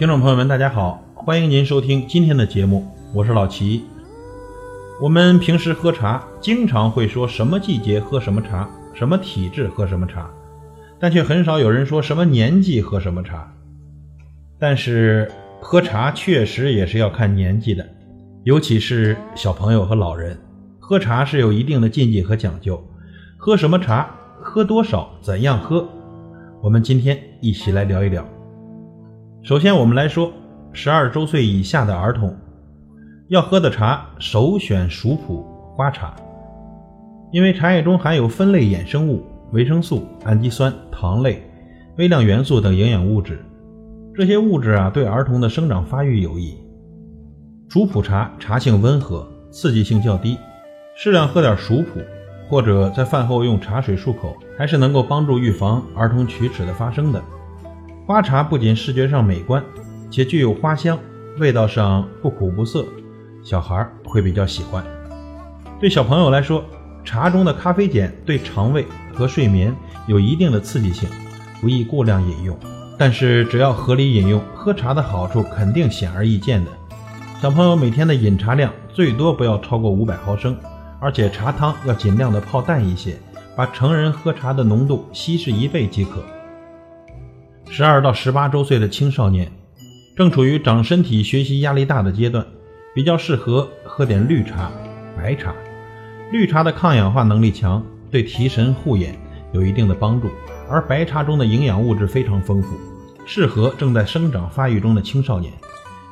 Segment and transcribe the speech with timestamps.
[0.00, 3.84] 听众朋友们，大家好，欢迎您收听今天的节目，我是老齐。
[4.98, 10.30] 我们平时喝茶，经常会说什么季节喝什么茶，什么体质喝什么茶，
[10.98, 13.52] 但却很少有人说什么年纪喝什么茶。
[14.58, 17.86] 但是喝茶确实也是要看年纪的，
[18.44, 20.34] 尤其是小朋友和老人，
[20.78, 22.82] 喝茶是有一定的禁忌和讲究。
[23.36, 24.08] 喝什么茶，
[24.40, 25.86] 喝多少，怎样喝，
[26.62, 28.26] 我们今天一起来聊一聊。
[29.42, 30.30] 首先，我们来说
[30.70, 32.36] 十二周岁以下的儿童
[33.28, 35.42] 要喝的茶，首选熟普
[35.74, 36.14] 花茶，
[37.32, 41.42] 因为茶叶中含有酚类衍生物、维生素、氨基酸、糖类、
[41.96, 43.42] 微量元素等营养物质，
[44.14, 46.54] 这些物质啊对儿童的生长发育有益。
[47.70, 50.36] 熟普茶茶性温和，刺激性较低，
[50.94, 52.00] 适量喝点熟普，
[52.50, 57.22] 或者在饭后用茶水漱口，还是能够帮助预防儿童龋齿的发生的。
[58.10, 59.64] 花茶不仅视觉上美观，
[60.10, 60.98] 且具有花香，
[61.38, 62.84] 味道上不苦不涩，
[63.44, 64.84] 小孩会比较喜欢。
[65.78, 66.64] 对小朋友来说，
[67.04, 69.72] 茶中的咖啡碱对肠胃和睡眠
[70.08, 71.08] 有一定的刺激性，
[71.60, 72.58] 不宜过量饮用。
[72.98, 76.70] 但是只要合理饮用，喝茶的好处肯定显而易见的。
[77.40, 80.58] 小朋友每天的饮茶量最多不要超过五百毫升，
[80.98, 83.16] 而且茶汤要尽量的泡淡一些，
[83.54, 86.20] 把成人喝茶的浓度稀释一倍即可。
[87.72, 89.48] 十二到十八周岁的青少年，
[90.16, 92.44] 正处于长身体、学习压力大的阶段，
[92.92, 94.72] 比较适合喝点绿茶、
[95.16, 95.54] 白茶。
[96.32, 99.16] 绿茶的抗氧化能力强，对提神护眼
[99.52, 100.28] 有一定的帮助，
[100.68, 102.76] 而白茶中的营养物质非常丰富，
[103.24, 105.52] 适合正在生长发育中的青少年。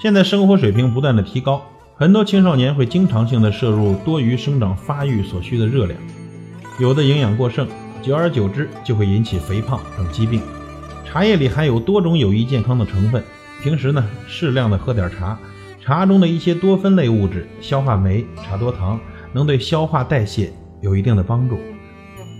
[0.00, 1.62] 现在生活水平不断的提高，
[1.94, 6.00] 很多青少年会经常性的摄入多于生长发育所需的热量，
[6.80, 7.68] 有的营养过剩，
[8.00, 10.40] 久而久之就会引起肥胖等疾病。
[11.12, 13.22] 茶叶里含有多种有益健康的成分，
[13.62, 15.38] 平时呢适量的喝点茶，
[15.78, 18.98] 茶中的一些多酚类物质、消化酶、茶多糖，
[19.34, 20.50] 能对消化代谢
[20.80, 21.58] 有一定的帮助。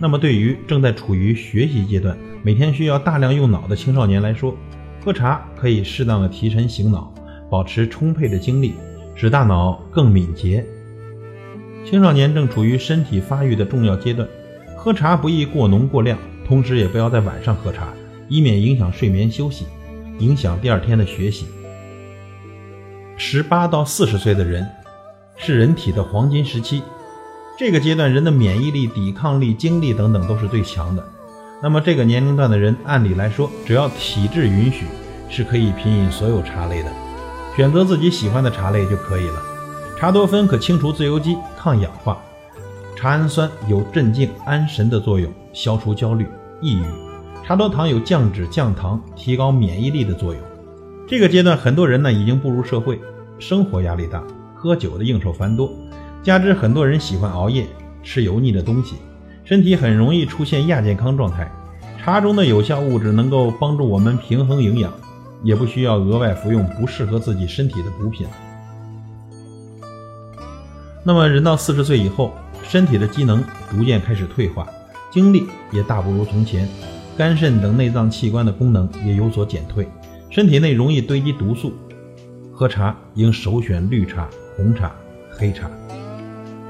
[0.00, 4.56] 那么对于正在处于学习阶段、每天需要大量用脑的青少年来说，
[5.04, 7.12] 喝茶可以适当的提神醒脑，
[7.50, 8.72] 保持充沛的精力，
[9.14, 10.64] 使大脑更敏捷。
[11.84, 14.26] 青少年正处于身体发育的重要阶段，
[14.74, 17.88] 喝茶不宜过浓过量，同时也不要在晚上喝茶。
[18.28, 19.66] 以免影响睡眠休息，
[20.18, 21.46] 影响第二天的学习。
[23.16, 24.66] 十八到四十岁的人
[25.36, 26.82] 是人体的黄金时期，
[27.58, 31.04] 这个阶段人的免疫力、抵抗力、精力等等都是最强的。
[31.62, 34.84] 那么这个年龄段的人，按理来说，只要体质允许，
[35.30, 36.92] 是可以品饮所有茶类的，
[37.56, 39.42] 选择自己喜欢的茶类就可以了。
[39.98, 42.20] 茶多酚可清除自由基、抗氧化，
[42.96, 46.26] 茶氨酸有镇静安神的作用，消除焦虑、
[46.60, 47.13] 抑郁。
[47.46, 50.42] 茶多糖有降脂降糖、提高免疫力的作用。
[51.06, 52.98] 这个阶段，很多人呢已经步入社会，
[53.38, 54.24] 生活压力大，
[54.54, 55.70] 喝酒的应酬繁多，
[56.22, 57.66] 加之很多人喜欢熬夜、
[58.02, 58.94] 吃油腻的东西，
[59.44, 61.52] 身体很容易出现亚健康状态。
[62.02, 64.90] 茶中的有效物质能够帮助我们平衡营养，
[65.42, 68.26] 也不需要额外服用不适合自己身体的补品。
[71.02, 72.32] 那么，人到四十岁以后，
[72.62, 74.66] 身体的机能逐渐开始退化，
[75.10, 76.66] 精力也大不如从前。
[77.16, 79.88] 肝肾等内脏器官的功能也有所减退，
[80.30, 81.72] 身体内容易堆积毒素，
[82.52, 84.90] 喝茶应首选绿茶、红茶、
[85.30, 85.70] 黑茶。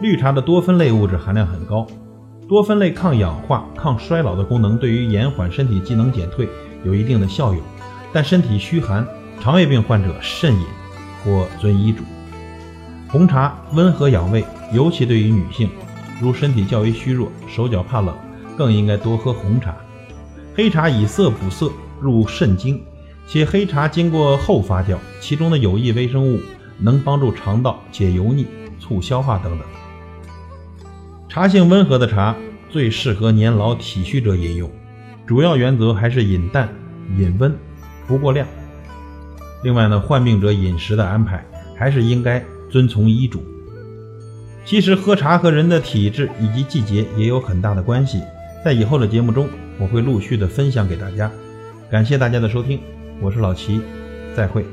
[0.00, 1.86] 绿茶的多酚类物质含量很高，
[2.48, 6.48] 多酚类抗氧化、抗衰老的功能对于延缓身体机能减退
[6.84, 7.62] 有一定的效用，
[8.12, 9.06] 但身体虚寒、
[9.40, 10.66] 肠胃病患者慎饮
[11.24, 12.02] 或遵医嘱。
[13.08, 15.70] 红茶温和养胃，尤其对于女性，
[16.20, 18.12] 如身体较为虚弱、手脚怕冷，
[18.58, 19.76] 更应该多喝红茶。
[20.54, 22.78] 黑茶以色补色，入肾经，
[23.26, 26.38] 且黑茶经过后发酵，其中的有益微生物
[26.78, 28.46] 能帮助肠道解油腻、
[28.78, 29.66] 促消化等等。
[31.26, 32.36] 茶性温和的茶
[32.68, 34.70] 最适合年老体虚者饮用，
[35.26, 36.68] 主要原则还是饮淡、
[37.16, 37.56] 饮温，
[38.06, 38.46] 不过量。
[39.64, 41.42] 另外呢，患病者饮食的安排
[41.74, 43.42] 还是应该遵从医嘱。
[44.66, 48.20] 其实喝茶和人的体质以及季节也有很大的关系，
[48.64, 49.48] 在以后的节目中。
[49.78, 51.28] 我会陆续的分享给大家，
[51.90, 52.78] 感谢大家的收听，
[53.20, 53.80] 我是老齐，
[54.36, 54.64] 再会。